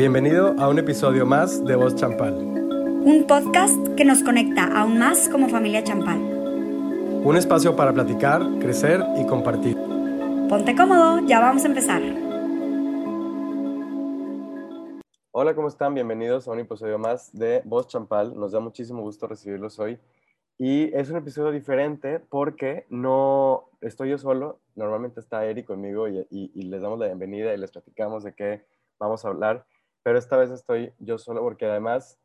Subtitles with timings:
[0.00, 2.32] Bienvenido a un episodio más de Voz Champal.
[2.32, 6.18] Un podcast que nos conecta aún más como familia Champal.
[6.18, 9.76] Un espacio para platicar, crecer y compartir.
[10.48, 12.00] Ponte cómodo, ya vamos a empezar.
[15.32, 15.92] Hola, ¿cómo están?
[15.92, 18.34] Bienvenidos a un episodio más de Voz Champal.
[18.40, 19.98] Nos da muchísimo gusto recibirlos hoy.
[20.56, 24.60] Y es un episodio diferente porque no estoy yo solo.
[24.76, 28.64] Normalmente está Eric conmigo y, y les damos la bienvenida y les platicamos de qué
[28.98, 29.66] vamos a hablar
[30.02, 32.18] pero esta vez estoy yo solo porque además,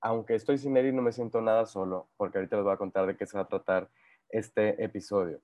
[0.00, 3.06] aunque estoy sin Eri, no me siento nada solo, porque ahorita les voy a contar
[3.06, 3.88] de qué se va a tratar
[4.28, 5.40] este episodio.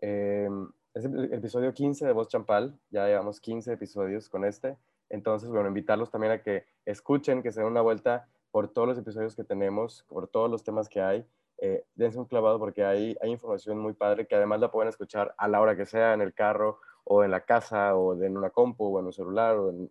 [0.00, 0.48] Eh,
[0.94, 4.76] es el episodio 15 de Voz Champal, ya llevamos 15 episodios con este,
[5.10, 8.98] entonces, bueno, invitarlos también a que escuchen, que se den una vuelta por todos los
[8.98, 11.26] episodios que tenemos, por todos los temas que hay.
[11.58, 15.34] Eh, dense un clavado porque hay, hay información muy padre que además la pueden escuchar
[15.36, 16.80] a la hora que sea, en el carro
[17.12, 19.90] o en la casa o en una compu o en un celular o en,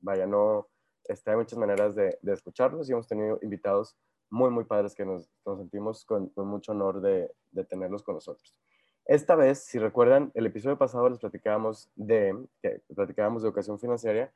[0.00, 0.66] vaya, no,
[1.04, 3.94] este, hay muchas maneras de, de, escucharlos y hemos tenido invitados
[4.30, 8.14] muy, muy padres que nos, nos sentimos con, con, mucho honor de, de, tenerlos con
[8.14, 8.58] nosotros.
[9.04, 14.32] Esta vez, si recuerdan, el episodio pasado les platicábamos de, que platicábamos de educación financiera,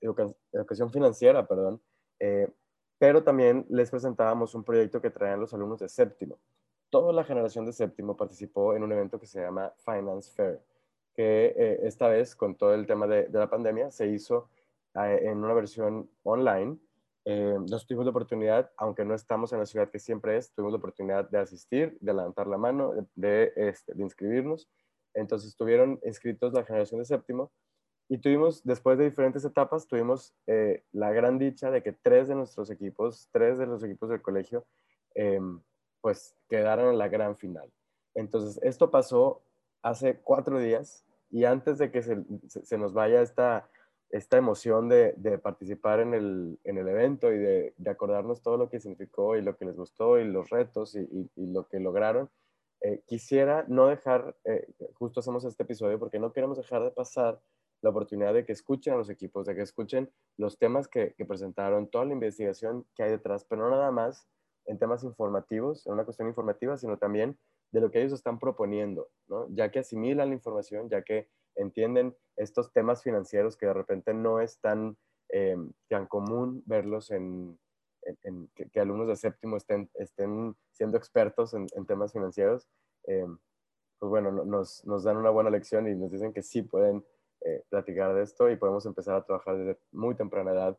[0.00, 1.82] educa, educación financiera, perdón,
[2.18, 2.48] eh,
[2.96, 6.38] pero también les presentábamos un proyecto que traían los alumnos de séptimo.
[6.88, 10.71] Toda la generación de séptimo participó en un evento que se llama Finance Fair
[11.14, 14.48] que eh, esta vez, con todo el tema de, la pandemia, se hizo
[14.94, 16.78] eh, en una versión online.
[17.24, 20.72] Eh, nos tuvimos la oportunidad, aunque no estamos en la ciudad que siempre es, tuvimos
[20.72, 24.68] la oportunidad de asistir, de levantar la mano, de, este, de inscribirnos.
[25.14, 27.52] Entonces estuvieron inscritos la generación de séptimo
[28.08, 30.34] y tuvimos, después de diferentes etapas, tuvimos
[30.92, 34.66] la gran dicha de que tres de nuestros equipos, tres de los equipos del colegio,
[36.00, 37.70] pues quedaron en la gran final.
[38.14, 39.42] Entonces, esto pasó
[39.82, 43.68] hace cuatro días y antes de que se, se nos vaya esta,
[44.10, 48.58] esta emoción de, de participar en el, en el, evento y de, de, acordarnos todo
[48.58, 51.80] lo que significó y lo que les gustó y los retos y, y, lo que
[51.80, 52.30] lograron,
[52.82, 57.40] eh, quisiera no dejar, eh, justo hacemos este episodio porque no queremos dejar de pasar
[57.80, 61.24] la oportunidad de que escuchen a los equipos, de que escuchen los temas que, que
[61.24, 64.28] presentaron, toda la investigación que hay detrás, pero no nada más
[64.66, 67.38] en temas informativos, en una cuestión informativa, sino también
[67.72, 69.48] de lo que ellos están proponiendo, ¿no?
[69.50, 74.40] ya que asimilan la información, ya que entienden estos temas financieros que de repente no
[74.40, 74.96] es tan,
[75.30, 75.56] eh,
[75.88, 77.58] tan común verlos en,
[78.22, 82.68] en, que, alumnos de séptimo estén, estén siendo expertos en, temas financieros.
[83.06, 83.26] Eh,
[83.98, 87.04] pues bueno, nos, nos, dan una buena lección y nos dicen que sí pueden
[87.42, 90.78] eh, platicar de esto y podemos empezar a trabajar desde muy temprana edad.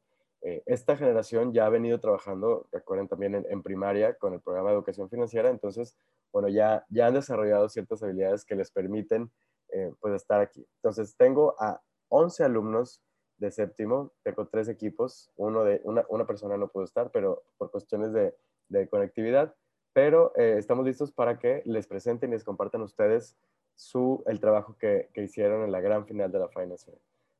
[0.65, 5.09] Esta generación ya ha venido trabajando, recuerden también en, primaria con el programa de educación
[5.09, 5.95] financiera, entonces
[6.33, 9.31] bueno, ya, ya han desarrollado ciertas habilidades que les permiten
[9.69, 10.67] eh, pues estar aquí.
[10.77, 13.01] Entonces, tengo a 11 alumnos
[13.37, 17.71] de séptimo, tengo tres equipos, uno de, una, una persona no pudo estar, pero por
[17.71, 18.35] cuestiones de,
[18.69, 19.55] de conectividad,
[19.93, 23.37] pero eh, estamos listos para que les presenten y les compartan ustedes
[23.75, 26.91] su, el trabajo que, que hicieron en la gran final de la Finance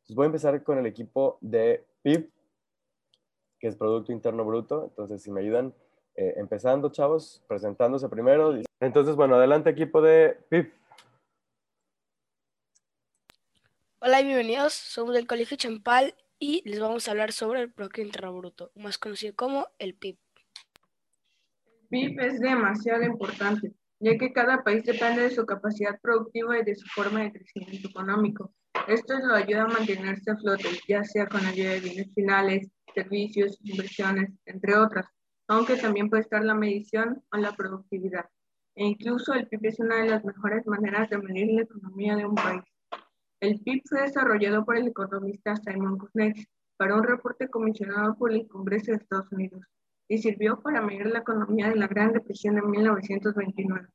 [0.09, 2.30] voy a empezar con el equipo de PIB,
[3.63, 4.88] que es Producto Interno Bruto.
[4.90, 5.74] Entonces, si me ayudan
[6.16, 8.59] eh, empezando, chavos, presentándose primero.
[8.81, 10.74] Entonces, bueno, adelante equipo de PIP.
[14.00, 18.02] Hola y bienvenidos, somos del Colegio Champal y les vamos a hablar sobre el Producto
[18.02, 20.18] Interno Bruto, más conocido como el PIB.
[21.84, 23.72] El PIB es demasiado importante,
[24.02, 27.88] ya que cada país depende de su capacidad productiva y de su forma de crecimiento
[27.88, 28.53] económico.
[28.90, 33.59] Esto lo ayuda a mantenerse a flote, ya sea con ayuda de bienes finales, servicios,
[33.64, 35.06] inversiones, entre otras
[35.48, 38.26] aunque también puede estar la medición o la productividad.
[38.76, 42.26] E incluso el PIB es una de las mejores maneras de medir la economía de
[42.26, 42.64] un país.
[43.40, 48.48] El PIB fue desarrollado por el economista Simon Kuznets para un reporte comisionado por el
[48.48, 49.62] Congreso de Estados Unidos
[50.08, 53.88] y sirvió para medir la economía de la Gran Depresión de 1929.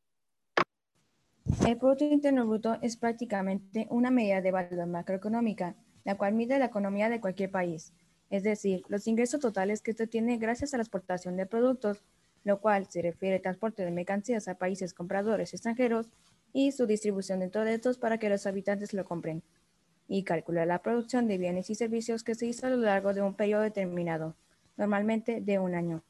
[1.67, 6.67] El Producto Interno Bruto es prácticamente una medida de valor macroeconómica, la cual mide la
[6.67, 7.93] economía de cualquier país,
[8.31, 12.03] es decir, los ingresos totales que usted tiene gracias a la exportación de productos,
[12.45, 16.09] lo cual se refiere al transporte de mercancías a países compradores extranjeros
[16.53, 19.43] y su distribución dentro de estos para que los habitantes lo compren,
[20.09, 23.23] y calcular la producción de bienes y servicios que se hizo a lo largo de
[23.23, 24.37] un periodo determinado,
[24.77, 26.03] normalmente de un año.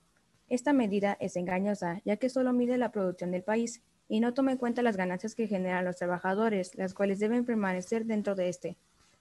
[0.49, 4.53] Esta medida es engañosa, ya que solo mide la producción del país y no toma
[4.53, 8.77] en cuenta las ganancias que generan los trabajadores, las cuales deben permanecer dentro de este.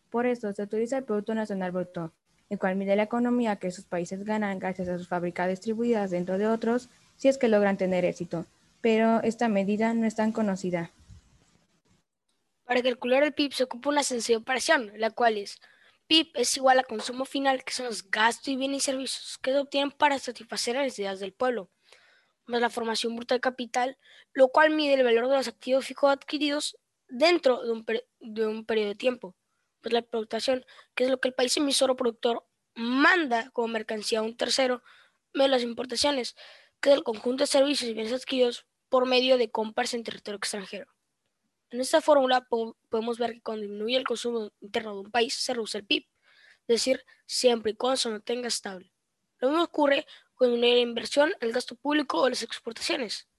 [0.10, 2.14] Por eso se utiliza el Producto Nacional Bruto,
[2.50, 6.38] el cual mide la economía que sus países ganan gracias a sus fábricas distribuidas dentro
[6.38, 8.46] de otros, si es que logran tener éxito.
[8.82, 10.92] Pero esta medida no es tan conocida.
[12.66, 15.60] Para calcular el PIB se ocupa una sencilla operación, la cual es
[16.08, 19.52] PIB es igual a consumo final, que son los gastos y bienes y servicios que
[19.52, 21.70] se obtienen para satisfacer las necesidades del pueblo,
[22.46, 23.98] más la formación bruta de capital,
[24.34, 26.78] lo cual mide el valor de los activos fijos adquiridos
[27.10, 27.86] dentro de un,
[28.20, 29.36] de un periodo de tiempo.
[29.88, 32.46] Pues la explotación, que es lo que el país emisor o productor
[32.76, 34.84] manda como mercancía a un tercero,
[35.34, 36.36] menos las importaciones,
[36.82, 40.40] que es el conjunto de servicios y bienes adquiridos por medio de compras en territorio
[40.40, 40.92] extranjero.
[41.70, 42.46] En esta fórmula
[42.90, 46.04] podemos ver que cuando disminuye el consumo interno de un país se reduce el PIB,
[46.04, 48.92] es decir, siempre y cuando se mantenga estable.
[49.40, 53.30] Lo mismo ocurre con la inversión, el gasto público o las exportaciones.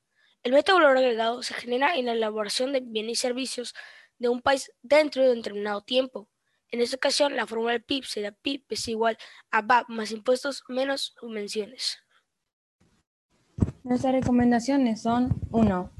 [0.42, 3.74] El método valor agregado se genera en la elaboración de bienes y servicios
[4.18, 6.28] de un país dentro de un determinado tiempo.
[6.70, 9.16] En esta ocasión, la fórmula del PIB será PIB es igual
[9.50, 11.98] a VAP más impuestos menos subvenciones.
[13.84, 15.90] Nuestras recomendaciones son 1.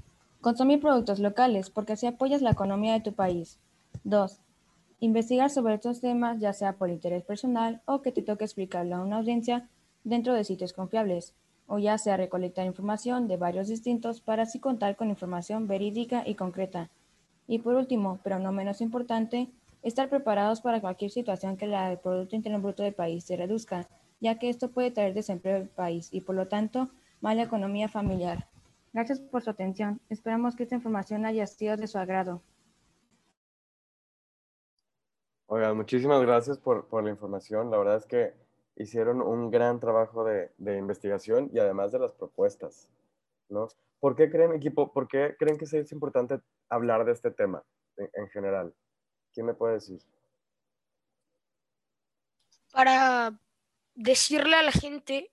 [0.42, 3.58] Consumir productos locales porque así apoyas la economía de tu país.
[4.04, 4.40] 2.
[5.00, 9.00] Investigar sobre estos temas ya sea por interés personal o que te toque explicarlo a
[9.00, 9.70] una audiencia
[10.04, 11.34] dentro de sitios confiables,
[11.66, 16.34] o ya sea recolectar información de varios distintos para así contar con información verídica y
[16.34, 16.90] concreta.
[17.46, 19.48] Y por último, pero no menos importante,
[19.82, 23.88] estar preparados para cualquier situación que la del Producto Interno Bruto del país se reduzca,
[24.20, 26.88] ya que esto puede traer desempleo al país y por lo tanto
[27.20, 28.48] mala economía familiar.
[28.92, 30.00] Gracias por su atención.
[30.08, 32.42] Esperamos que esta información haya sido de su agrado.
[35.46, 37.70] Oigan, muchísimas gracias por, por la información.
[37.70, 38.34] La verdad es que
[38.76, 42.88] hicieron un gran trabajo de, de, investigación y además de las propuestas,
[43.48, 43.68] ¿no?
[43.98, 47.64] ¿Por qué creen, equipo, por qué creen que es importante hablar de este tema
[47.96, 48.74] en, en general?
[49.38, 50.00] ¿Quién me puede decir?
[52.72, 53.38] Para
[53.94, 55.30] decirle a la gente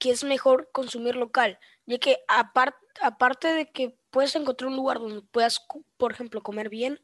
[0.00, 1.56] que es mejor consumir local,
[1.86, 5.64] ya que aparte de que puedes encontrar un lugar donde puedas,
[5.98, 6.98] por ejemplo, comer bien,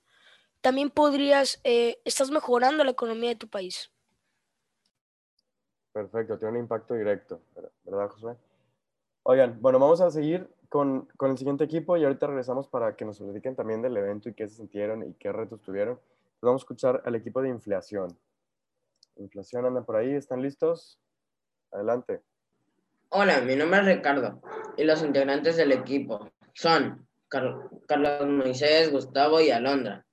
[0.60, 3.92] también podrías, eh, estás mejorando la economía de tu país.
[5.92, 7.42] Perfecto, tiene un impacto directo,
[7.84, 8.36] ¿verdad, Josué?
[9.22, 13.04] Oigan, bueno, vamos a seguir con, con, el siguiente equipo y ahorita regresamos para que
[13.04, 16.00] nos dediquen también del evento y qué se sintieron y qué retos tuvieron.
[16.44, 18.19] Vamos a escuchar al equipo de inflación.
[19.17, 20.99] Inflación anda por ahí, ¿están listos?
[21.73, 22.23] Adelante.
[23.08, 24.41] Hola, mi nombre es Ricardo
[24.76, 30.05] y los integrantes del equipo son Carlos Moisés, Gustavo y Alondra.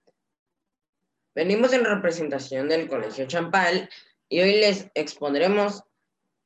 [1.34, 3.90] Venimos en representación del Colegio Champal
[4.28, 5.84] y hoy les expondremos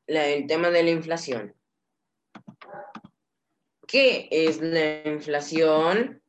[0.07, 1.55] el tema de la inflación.
[3.87, 6.21] ¿Qué es la inflación?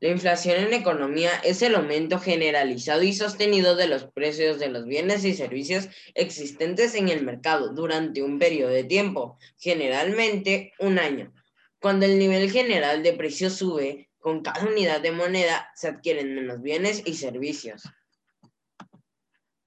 [0.00, 4.86] La inflación en economía es el aumento generalizado y sostenido de los precios de los
[4.86, 11.34] bienes y servicios existentes en el mercado durante un periodo de tiempo, generalmente un año.
[11.80, 16.62] Cuando el nivel general de precios sube, con cada unidad de moneda se adquieren menos
[16.62, 17.82] bienes y servicios.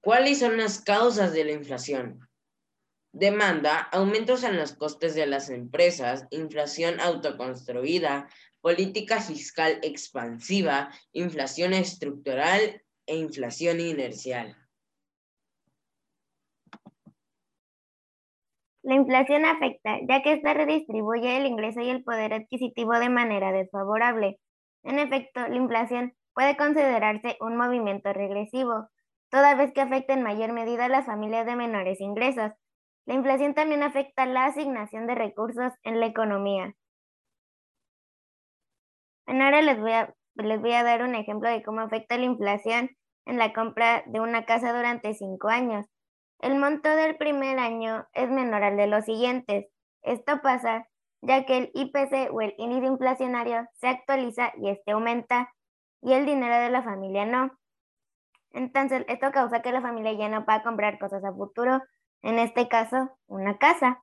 [0.00, 2.28] ¿Cuáles son las causas de la inflación?
[3.12, 8.28] Demanda, aumentos en los costes de las empresas, inflación autoconstruida,
[8.60, 14.56] política fiscal expansiva, inflación estructural e inflación inercial.
[18.82, 23.52] La inflación afecta, ya que esta redistribuye el ingreso y el poder adquisitivo de manera
[23.52, 24.40] desfavorable.
[24.82, 28.88] En efecto, la inflación puede considerarse un movimiento regresivo,
[29.30, 32.52] toda vez que afecta en mayor medida a las familias de menores ingresos.
[33.04, 36.74] La inflación también afecta la asignación de recursos en la economía.
[39.28, 42.90] Ahora les voy, a, les voy a dar un ejemplo de cómo afecta la inflación
[43.26, 45.86] en la compra de una casa durante cinco años.
[46.40, 49.66] El monto del primer año es menor al de los siguientes.
[50.02, 50.86] Esto pasa
[51.20, 55.52] ya que el IPC o el índice inflacionario se actualiza y este aumenta
[56.00, 57.50] y el dinero de la familia no.
[58.52, 61.82] Entonces, esto causa que la familia ya no pueda comprar cosas a futuro,
[62.22, 64.02] en este caso, una casa.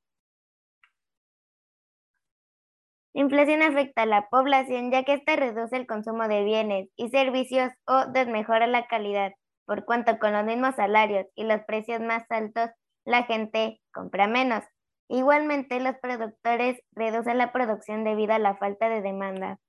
[3.15, 7.07] La inflación afecta a la población ya que ésta reduce el consumo de bienes y
[7.07, 9.31] servicios o desmejora la calidad,
[9.65, 12.71] por cuanto con los mismos salarios y los precios más altos,
[13.05, 14.65] la gente compra menos.
[15.07, 19.61] Igualmente, los productores reducen la producción debido a la falta de demanda.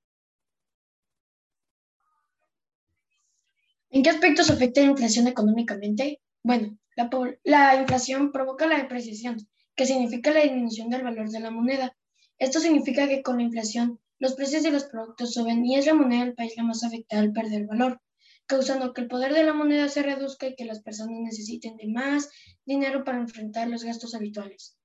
[3.90, 6.20] ¿En qué aspectos afecta la inflación económicamente?
[6.42, 7.08] Bueno, la,
[7.44, 9.36] la, inflación provoca la depreciación,
[9.76, 11.96] que significa la disminución del valor de la moneda.
[12.38, 15.94] Esto significa que con la inflación los precios de los productos suben y es la
[15.94, 18.00] moneda del país la más afectada al perder valor,
[18.46, 21.88] causando que el poder de la moneda se reduzca y que las personas necesiten de
[21.88, 22.30] más
[22.64, 24.78] dinero para enfrentar los gastos habituales.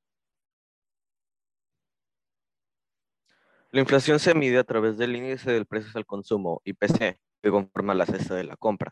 [3.72, 7.94] La inflación se mide a través del índice del precios al consumo, IPC, que conforma
[7.94, 8.92] la cesta de la compra.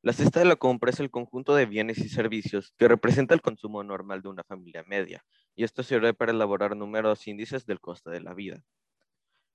[0.00, 3.40] La cesta de la compra es el conjunto de bienes y servicios que representa el
[3.40, 5.24] consumo normal de una familia media,
[5.56, 8.62] y esto sirve para elaborar números índices del coste de la vida.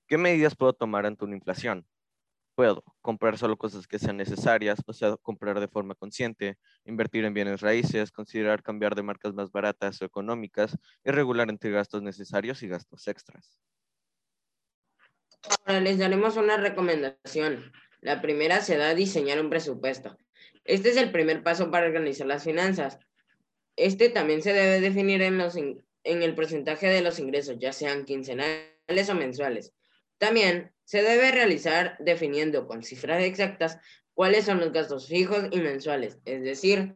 [0.06, 1.88] ¿Qué medidas puedo tomar ante una inflación?
[2.56, 7.34] Puedo comprar solo cosas que sean necesarias, o sea, comprar de forma consciente, invertir en
[7.34, 12.62] bienes raíces, considerar cambiar de marcas más baratas o económicas y regular entre gastos necesarios
[12.64, 13.58] y gastos extras.
[15.66, 17.72] Ahora les daremos una recomendación.
[18.02, 20.18] La primera será diseñar un presupuesto.
[20.66, 23.00] Este es el primer paso para organizar las finanzas.
[23.76, 25.42] Este también se debe definir en,
[26.04, 29.74] el porcentaje de los ingresos, ya sean quincenales o mensuales.
[30.18, 33.80] También se debe realizar definiendo con cifras exactas
[34.14, 36.96] cuáles son los gastos fijos y mensuales, es decir,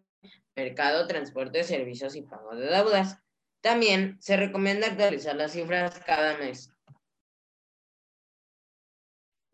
[0.55, 3.17] mercado, transporte, servicios y pago de deudas.
[3.61, 6.71] También se recomienda actualizar las cifras cada mes.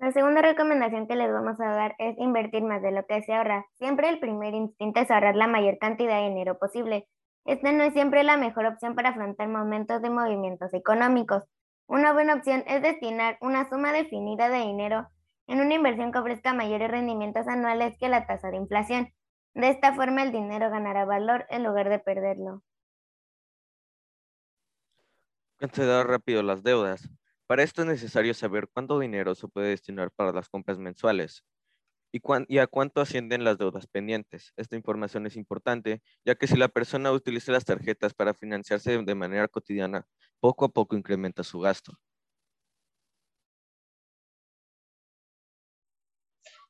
[0.03, 3.33] La segunda recomendación que les vamos a dar es invertir más de lo que se
[3.33, 3.65] ahorra.
[3.75, 7.07] Siempre el primer instinto es ahorrar la mayor cantidad de dinero posible.
[7.45, 11.43] Esta no es siempre la mejor opción para afrontar momentos de movimientos económicos.
[11.88, 15.07] Una buena opción es destinar una suma definida de dinero
[15.48, 19.07] en una inversión que ofrezca mayores rendimientos anuales que la tasa de inflación.
[19.53, 22.62] De esta forma el dinero ganará valor en lugar de perderlo.
[25.60, 27.10] Cancelar rápido las deudas.
[27.53, 31.43] Para esto es necesario saber cuánto dinero se puede destinar para las compras mensuales
[32.12, 34.53] y, y, a cuánto ascienden las deudas pendientes.
[34.57, 39.13] Esta información es importante, ya que si la persona utiliza las tarjetas para financiarse de
[39.13, 40.07] manera cotidiana,
[40.39, 41.93] poco a poco incrementa su gasto.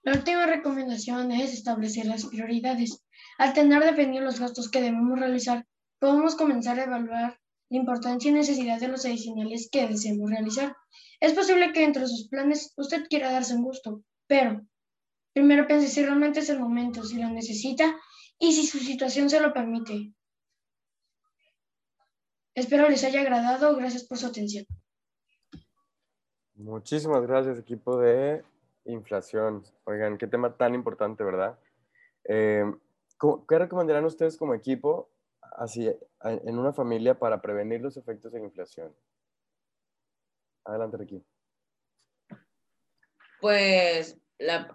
[0.02, 3.06] La última recomendación es establecer las prioridades.
[3.38, 5.66] Al tener definidos los gastos que debemos realizar,
[5.98, 7.40] podemos comenzar a evaluar
[7.74, 10.78] la importancia y necesidad de los adicionales que deseemos realizar.
[11.20, 14.62] Es posible que entre sus planes usted quiera darse un gusto, pero
[15.34, 17.98] primero piense si realmente es el momento, si lo necesita
[18.38, 20.14] y si su situación se lo permite.
[22.54, 23.76] Espero les haya agradado.
[23.76, 24.68] Gracias por su atención.
[26.54, 28.44] Muchísimas gracias, equipo de
[28.86, 29.64] inflación.
[29.86, 31.58] Oigan, qué tema tan importante, ¿verdad?
[32.26, 32.72] Eh,
[33.50, 35.10] ¿Qué recomendarán ustedes como equipo
[35.58, 35.88] así,
[36.22, 38.96] en una familia para prevenir los efectos de la inflación?
[40.66, 41.24] Adelante, Ricky.
[43.42, 44.18] Pues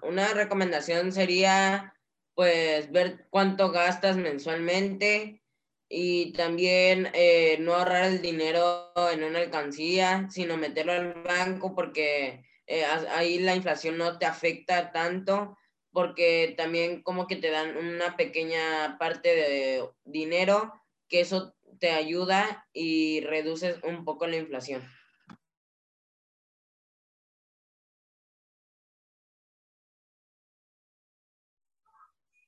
[0.03, 1.95] una recomendación sería
[2.35, 5.43] pues ver cuánto gastas mensualmente,
[5.89, 12.45] y también eh, no ahorrar el dinero en una alcancía, sino meterlo al banco porque
[12.67, 15.57] eh, ahí la inflación no te afecta tanto
[15.99, 20.73] porque también como que te dan una pequeña parte de dinero
[21.09, 24.85] que eso te ayuda y reduces un poco la inflación.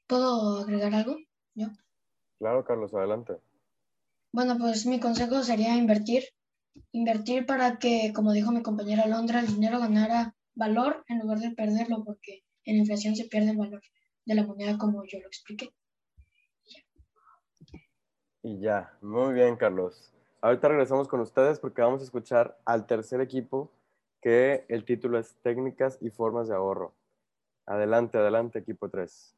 [0.07, 1.17] ¿Puedo agregar algo?
[1.55, 1.67] ¿Yo?
[2.39, 3.33] Claro, Carlos, adelante.
[4.31, 6.23] Bueno, pues mi consejo sería invertir.
[6.93, 11.51] Invertir para que, como dijo mi compañera Londra, el dinero ganara valor en lugar de
[11.51, 13.83] perderlo, porque en inflación se pierde el valor
[14.25, 15.73] de la moneda, como yo lo expliqué.
[18.43, 20.13] Y ya, muy bien, Carlos.
[20.41, 23.71] Ahorita regresamos con ustedes porque vamos a escuchar al tercer equipo,
[24.23, 26.95] que el título es Técnicas y Formas de Ahorro.
[27.67, 29.37] Adelante, adelante, equipo 3.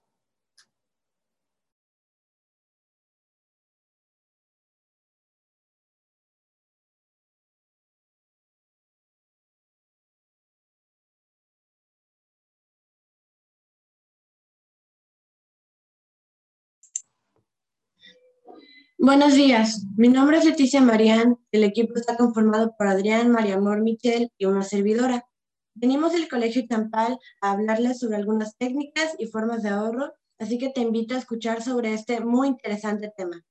[19.04, 23.82] Buenos días, mi nombre es Leticia Marián, el equipo está conformado por Adrián, María Amor,
[23.82, 25.26] Michel y una servidora.
[25.74, 30.68] Venimos del Colegio Champal a hablarles sobre algunas técnicas y formas de ahorro, así que
[30.68, 33.44] te invito a escuchar sobre este muy interesante tema.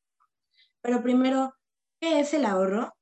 [0.80, 1.54] Pero primero,
[2.00, 2.96] ¿qué es el ahorro?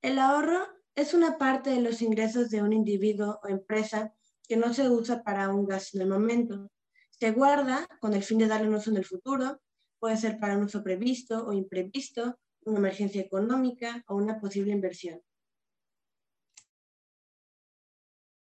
[0.00, 4.14] El ahorro es una parte de los ingresos de un individuo o empresa
[4.46, 6.70] que no se usa para un gasto en el momento.
[7.10, 9.60] Se guarda con el fin de darle un uso en el futuro
[9.98, 15.20] Puede ser para un uso previsto o imprevisto, una emergencia económica o una posible inversión.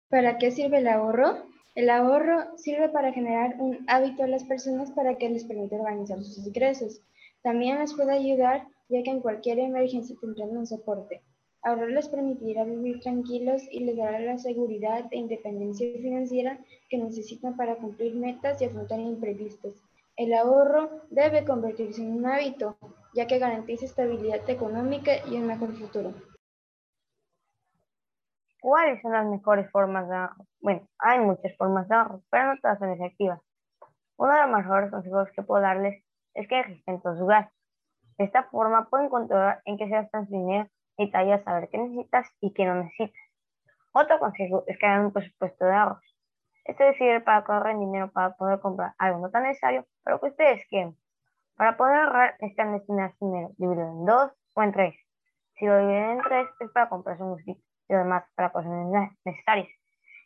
[0.08, 1.44] ¿Para qué sirve el ahorro?
[1.74, 6.22] El ahorro sirve para generar un hábito a las personas para que les permita organizar
[6.24, 7.02] sus ingresos.
[7.42, 11.22] También les puede ayudar ya que en cualquier emergencia tendrán un soporte.
[11.62, 17.56] Ahorrar les permitirá vivir tranquilos y les dará la seguridad e independencia financiera que necesitan
[17.56, 19.82] para cumplir metas y afrontar imprevistos.
[20.18, 22.76] El ahorro debe convertirse en un hábito,
[23.14, 26.12] ya que garantiza estabilidad económica y un mejor futuro.
[28.60, 30.44] ¿Cuáles son las mejores formas de ahorro?
[30.60, 33.40] Bueno, hay muchas formas de ahorro, pero no todas son efectivas.
[34.16, 37.54] Uno de los mejores consejos que puedo darles es que registren todos sus gastos.
[38.18, 41.44] De esta forma pueden controlar en qué se gastan su dinero y te ayuda a
[41.44, 43.22] saber qué necesitas y qué no necesitas.
[43.92, 46.17] Otro consejo es que hagan un presupuesto de ahorros.
[46.68, 50.66] Esto sirve para correr dinero para poder comprar algo no tan necesario, pero que ustedes
[50.68, 50.94] quieren.
[51.56, 54.94] Para poder ahorrar necesitan destinar su dinero dividido en dos o en tres.
[55.54, 57.58] Si lo dividen en tres es para comprarse un gustito
[57.88, 58.70] y lo demás para cosas
[59.24, 59.68] necesarias.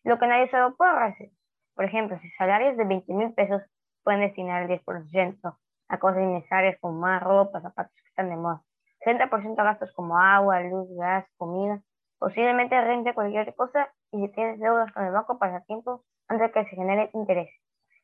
[0.02, 1.32] Lo que nadie solo puede ahorrarse.
[1.76, 3.62] Por ejemplo, si salarios de 20 mil pesos
[4.02, 5.58] pueden destinar el 10%
[5.88, 8.62] a cosas innecesarias como más ropa, zapatos que están de moda.
[9.06, 11.80] 30% a gastos como agua, luz, gas, comida.
[12.18, 16.52] Posiblemente rente cualquier cosa y si tienes deudas con el banco pasa tiempo antes de
[16.52, 17.50] que se genere interés.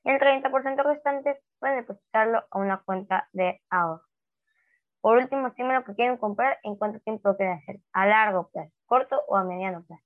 [0.04, 4.02] Y el 30% restante pueden depositarlo a una cuenta de ahorro.
[5.00, 8.72] Por último, estimen lo que quieren comprar en cuánto tiempo quieren hacer, a largo plazo,
[8.86, 10.02] corto o a mediano plazo.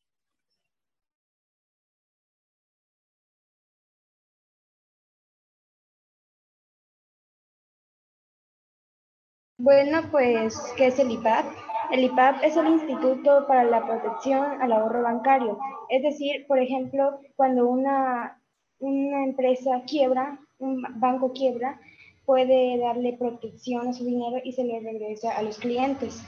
[9.59, 11.72] Bueno, pues, ¿qué es el IPAP?
[11.93, 15.59] El IPAP es el Instituto para la Protección al Ahorro Bancario.
[15.91, 18.41] Es decir, por ejemplo, cuando una,
[18.79, 21.79] una empresa quiebra, un banco quiebra,
[22.25, 26.25] puede darle protección a su dinero y se le regresa a los clientes.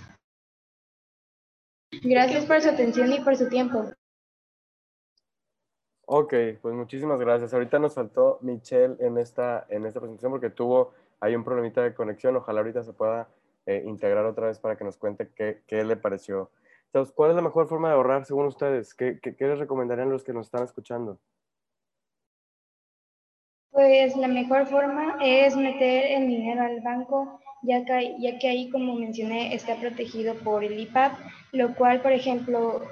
[2.03, 3.85] Gracias por su atención y por su tiempo.
[6.05, 7.55] Ok, pues muchísimas gracias.
[7.55, 11.95] Ahorita nos faltó Michelle en esta, en esta presentación porque tuvo hay un problemita de
[11.95, 12.37] conexión.
[12.37, 13.29] Ojalá ahorita se pueda
[13.67, 16.51] eh, integrar otra vez para que nos cuente qué, qué, le pareció.
[16.87, 18.95] Entonces, ¿cuál es la mejor forma de ahorrar según ustedes?
[18.95, 21.19] ¿Qué, qué, qué les recomendarían los que nos están escuchando?
[23.71, 28.71] Pues la mejor forma es meter el dinero al banco, ya que, ya que ahí,
[28.71, 31.13] como mencioné, está protegido por el IPAP,
[31.53, 32.83] lo cual, por ejemplo,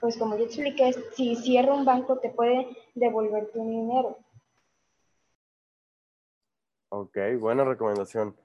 [0.00, 4.18] pues como yo expliqué, si cierra un banco te puede devolver tu dinero.
[6.90, 8.36] Ok, buena recomendación.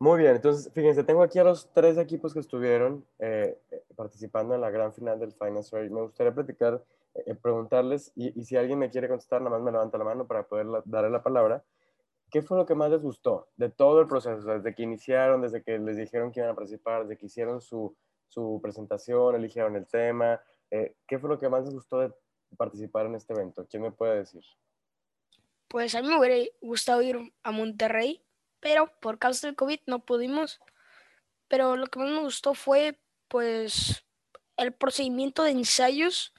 [0.00, 3.58] Muy bien, entonces fíjense, tengo aquí a los tres equipos que estuvieron eh,
[3.94, 5.90] participando en la gran final del Finance Fair.
[5.90, 9.96] Me gustaría platicar, eh, preguntarles, y, si alguien me quiere contestar, nada más me levanta
[9.96, 11.64] la mano para poder darle la palabra.
[12.30, 14.42] ¿Qué fue lo que más les gustó de todo el proceso?
[14.42, 17.96] desde que iniciaron, desde que les dijeron que iban a participar, desde que hicieron su,
[18.26, 20.40] su presentación, eligieron el tema.
[20.72, 22.12] Eh, ¿Qué fue lo que más les gustó de
[22.56, 23.64] participar en este evento?
[23.70, 24.42] ¿Quién me puede decir?
[25.68, 28.23] Pues a mí me hubiera gustado ir a Monterrey,
[28.64, 30.58] pero por causa del COVID no pudimos.
[31.48, 32.98] Pero lo que más me gustó fue,
[33.28, 34.06] pues,
[34.56, 36.32] el procedimiento de ensayos,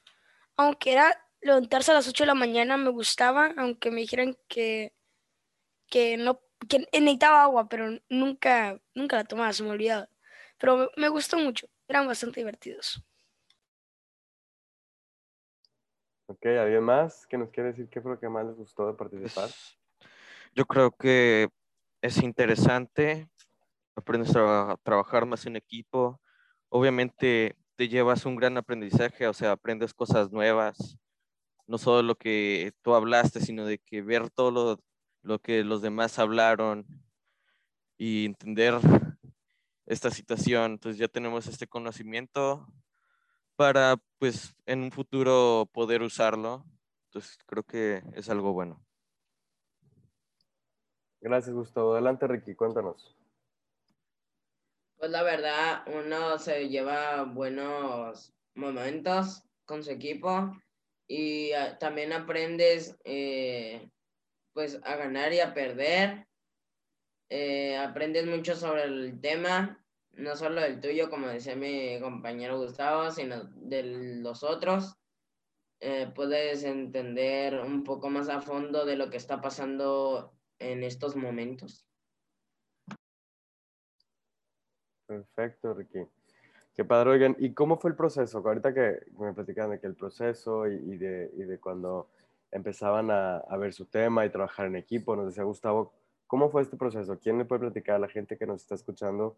[0.57, 4.95] aunque era levantarse a las 8 de la mañana, me gustaba, aunque me dijeran que,
[5.87, 10.09] que no que necesitaba agua, pero nunca, nunca la tomaba, se me olvidaba.
[10.57, 13.05] Pero me gustó mucho, eran bastante divertidos.
[16.25, 18.95] Ok, ¿alguien más que nos quiere decir qué fue lo que más les gustó de
[18.95, 19.51] participar?
[20.55, 21.49] Yo creo que
[22.05, 23.27] es interesante,
[23.95, 26.21] aprendes a trabajar más en equipo,
[26.69, 30.97] obviamente te llevas un gran aprendizaje, o sea, aprendes cosas nuevas,
[31.65, 34.79] no solo lo que tú hablaste, sino de que ver todo lo,
[35.23, 36.85] lo que los demás hablaron
[37.97, 38.75] y entender
[39.87, 40.73] esta situación.
[40.73, 42.67] Entonces ya tenemos este conocimiento
[43.55, 46.65] para pues en un futuro poder usarlo.
[47.05, 48.84] Entonces creo que es algo bueno.
[51.25, 51.93] Gracias, Gustavo.
[51.93, 53.17] Adelante, Ricky, cuéntanos.
[54.99, 60.55] Pues la verdad, uno se lleva buenos momentos con su equipo
[61.07, 63.89] y ah, también aprendes eh,
[64.53, 66.27] pues a ganar y a perder.
[67.29, 73.09] Eh, aprendes mucho sobre el tema no solo del tuyo, como decía mi compañero Gustavo,
[73.09, 73.81] sino de
[74.21, 74.95] los otros.
[75.79, 81.15] Eh, puedes entender un poco más a fondo de lo que está pasando en estos
[81.15, 81.85] momentos.
[85.07, 85.99] Perfecto, Ricky.
[86.73, 88.39] Qué padre, oigan, ¿y cómo fue el proceso?
[88.39, 92.09] Ahorita que me platicaban de que el proceso y, de, y de, cuando
[92.51, 95.93] empezaban a, a, ver su tema y trabajar en equipo, nos decía Gustavo,
[96.27, 97.19] ¿cómo fue este proceso?
[97.19, 99.37] ¿Quién le puede platicar a la gente que nos está escuchando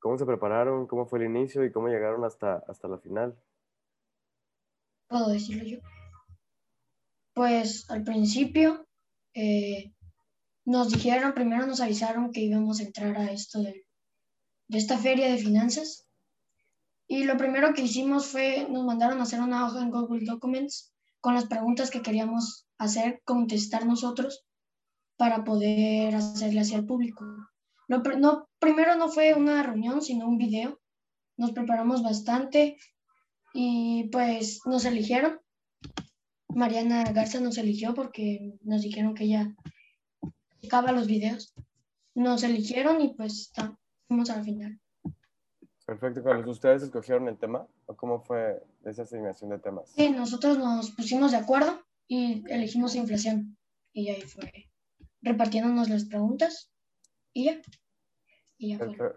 [0.00, 0.86] ¿Cómo se prepararon?
[0.86, 3.38] ¿Cómo fue el inicio y cómo llegaron hasta, hasta la final?
[5.08, 5.78] ¿Puedo decirlo yo?
[7.34, 8.86] Pues al principio
[9.34, 9.92] eh,
[10.70, 13.84] nos dijeron, primero nos avisaron que íbamos a entrar a esto de,
[14.68, 16.06] esta feria de finanzas.
[17.08, 20.92] Y lo primero que hicimos fue, nos mandaron a hacer una hoja en Google Documents
[21.20, 24.44] con las preguntas que queríamos hacer, contestar nosotros
[25.16, 27.24] para poder hacerle hacia el público.
[27.88, 30.80] No, primero no fue una reunión, sino un video.
[31.36, 32.76] Nos preparamos bastante
[33.52, 35.40] y pues nos eligieron.
[36.48, 39.52] Mariana Garza nos eligió porque nos dijeron que ella
[40.60, 41.54] explicaba los videos.
[42.14, 43.74] Nos eligieron y pues está,
[44.06, 44.78] fuimos al final.
[45.86, 46.46] Perfecto, Carlos.
[46.46, 49.90] ¿Ustedes escogieron el tema o cómo fue esa asignación de temas?
[49.90, 53.56] Sí, nosotros nos pusimos de acuerdo y elegimos inflación.
[53.92, 54.68] Y ahí fue
[55.22, 56.70] repartiéndonos las preguntas
[57.32, 57.60] y ya.
[58.58, 58.88] Y ya fue.
[58.88, 59.14] Perfe-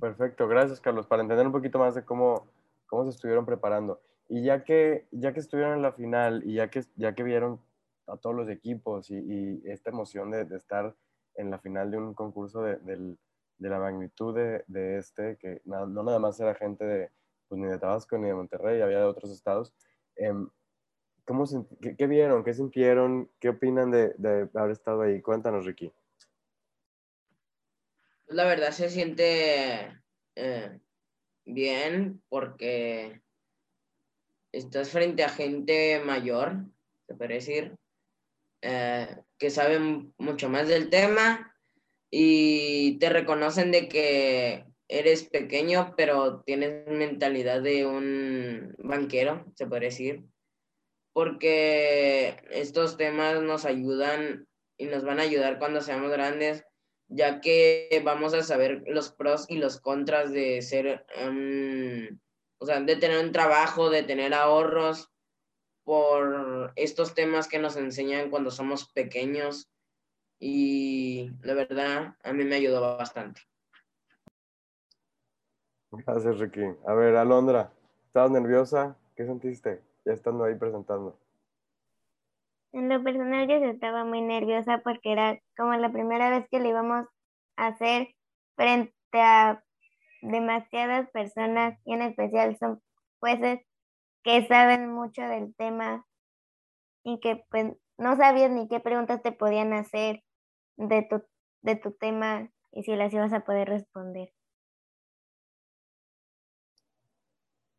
[0.00, 2.46] Perfecto, gracias Carlos, para entender un poquito más de cómo,
[2.86, 4.00] cómo se estuvieron preparando.
[4.28, 7.60] Y ya que, ya que estuvieron en la final y ya que, ya que vieron
[8.06, 10.94] a todos los equipos y, esta emoción de, de estar
[11.34, 13.18] en la final de un concurso de, del-
[13.58, 17.10] de la magnitud de, de este, que no nada más era gente de,
[17.48, 19.74] pues, ni de Tabasco ni de Monterrey, había de otros estados.
[20.16, 20.48] em,
[21.24, 21.44] ¿cómo
[21.80, 22.44] qué, vieron?
[22.44, 23.30] ¿Qué sintieron?
[23.40, 25.20] ¿Qué opinan de, de haber estado ahí?
[25.22, 25.92] Cuéntanos, Ricky.
[28.28, 30.02] La verdad se siente
[30.34, 30.80] eh,
[31.44, 33.22] bien porque
[34.52, 36.64] estás frente a gente mayor,
[37.06, 37.76] se puede decir,
[38.62, 41.54] eh, que saben mucho más del tema
[42.10, 49.86] y te reconocen de que eres pequeño, pero tienes mentalidad de un banquero, se puede
[49.86, 50.22] decir,
[51.12, 54.46] porque estos temas nos ayudan
[54.78, 56.64] y nos van a ayudar cuando seamos grandes
[57.08, 62.18] ya que vamos a saber los pros y los contras de ser, um,
[62.58, 65.10] o sea, de tener un trabajo, de tener ahorros
[65.86, 69.70] por estos temas que nos enseñan cuando somos pequeños
[70.40, 73.40] y la verdad a mí me ayudó bastante.
[75.92, 76.64] Gracias, Ricky.
[76.88, 77.72] A ver, Alondra,
[78.04, 78.96] ¿estabas nerviosa?
[79.14, 81.16] ¿Qué sentiste ya estando ahí presentando?
[82.72, 86.68] En lo personal yo estaba muy nerviosa porque era como la primera vez que lo
[86.68, 87.06] íbamos
[87.56, 88.08] a hacer
[88.56, 89.62] frente a
[90.20, 92.82] demasiadas personas y en especial son
[93.20, 93.60] jueces
[94.26, 96.04] que saben mucho del tema
[97.04, 100.24] y que pues no sabías ni qué preguntas te podían hacer
[100.76, 101.22] de tu,
[101.62, 104.32] de tu tema y si las ibas a poder responder.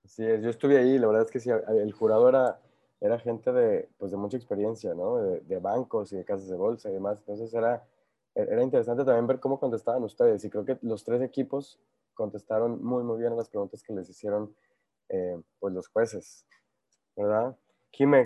[0.06, 2.62] Así es, yo estuve ahí, la verdad es que el jurado era,
[3.02, 5.18] era gente de, pues de mucha experiencia, ¿no?
[5.18, 7.86] De, bancos y de casas de bolsa y demás, entonces era,
[8.36, 11.78] era interesante también ver cómo contestaban ustedes y creo que los tres equipos
[12.14, 14.56] contestaron muy, muy bien a las preguntas que les hicieron
[15.10, 16.46] eh, pues los jueces,
[17.16, 17.58] ¿verdad?
[17.92, 18.24] Jime,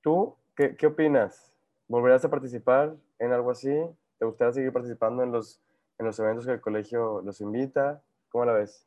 [0.00, 1.52] ¿tú qué, qué opinas?
[1.88, 3.74] ¿Volverías a participar en algo así?
[4.18, 5.60] ¿Te gustaría seguir participando en los,
[5.98, 8.02] en los eventos que el colegio los invita?
[8.28, 8.86] ¿Cómo la ves?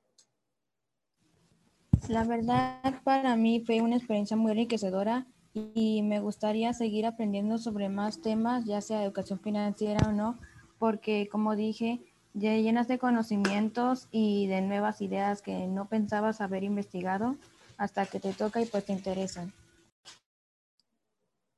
[2.10, 7.90] La verdad, para mí fue una experiencia muy enriquecedora y me gustaría seguir aprendiendo sobre
[7.90, 10.40] más temas, ya sea educación financiera o no,
[10.80, 12.00] porque como dije,
[12.40, 17.36] llenas de conocimientos y de nuevas ideas que no pensabas haber investigado
[17.78, 19.52] hasta que te toca y pues te interesan.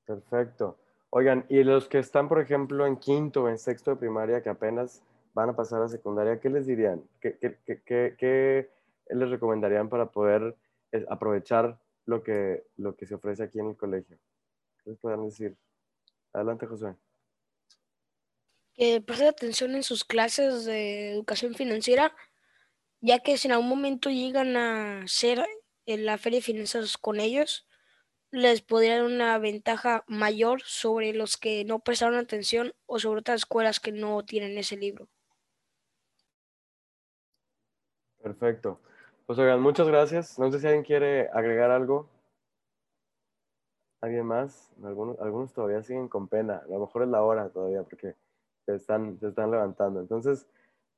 [0.06, 0.78] Perfecto.
[1.12, 4.50] Oigan, y los que están, por ejemplo, en quinto o en sexto de primaria, que
[4.50, 5.02] apenas
[5.34, 7.02] van a pasar a secundaria, ¿qué les dirían?
[7.20, 8.70] ¿Qué, qué, qué,
[9.10, 10.56] les recomendarían para poder
[10.92, 14.18] eh, aprovechar lo que, lo que se ofrece aquí en el colegio?
[14.84, 15.56] ¿Qué les podrían decir?
[16.34, 16.96] Adelante, Josué.
[18.80, 22.16] Que presten atención en sus clases de educación financiera,
[23.02, 25.46] ya que si en algún momento llegan a ser
[25.86, 27.68] en la feria de finanzas con ellos,
[28.32, 33.42] les podría dar una ventaja mayor sobre los que no prestaron atención o sobre otras
[33.42, 35.10] escuelas que no tienen ese libro.
[38.22, 38.80] Perfecto.
[39.26, 40.40] Pues oigan, muchas gracias.
[40.40, 42.08] No sé si alguien quiere agregar algo.
[44.00, 44.72] ¿Alguien más?
[44.82, 46.62] Algunos, algunos todavía siguen con pena.
[46.64, 48.16] A lo mejor es la hora todavía porque
[48.70, 50.00] se están, se están levantando.
[50.00, 50.48] Entonces,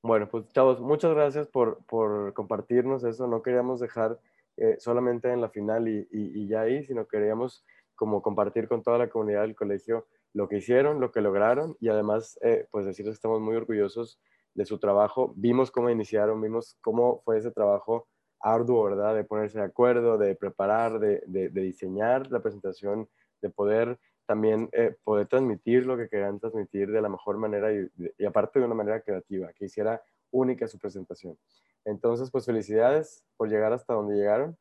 [0.03, 3.27] bueno, pues chavos, muchas gracias por, por compartirnos eso.
[3.27, 4.19] No queríamos dejar
[4.57, 8.97] eh, solamente en la final y, y, ya ahí, sino queríamos como compartir con toda
[8.97, 13.13] la comunidad del colegio lo que hicieron, lo que lograron y además, eh, pues decirles
[13.13, 14.19] que estamos muy orgullosos
[14.53, 15.34] de su trabajo.
[15.36, 18.07] Vimos cómo iniciaron, vimos cómo fue ese trabajo
[18.39, 19.15] arduo, ¿verdad?
[19.15, 23.07] De ponerse de acuerdo, de preparar, de, de diseñar la presentación,
[23.41, 28.25] de poder también eh, poder transmitir lo que querían transmitir de la mejor manera y,
[28.25, 31.38] aparte de una manera creativa, que hiciera única su presentación.
[31.86, 34.57] Entonces, pues felicidades por llegar hasta donde llegaron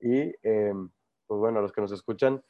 [0.00, 0.72] y eh,
[1.26, 2.42] pues bueno, a los que nos escuchan,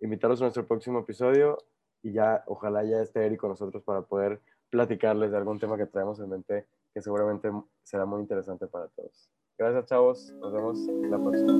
[0.00, 1.58] invitarlos a nuestro próximo episodio
[2.02, 5.86] y ya ojalá ya esté Eric con nosotros para poder platicarles de algún tema que
[5.86, 7.50] traemos en mente que seguramente
[7.82, 9.30] será muy interesante para todos.
[9.58, 10.32] Gracias, chavos.
[10.40, 10.78] Nos vemos
[11.10, 11.52] la próxima.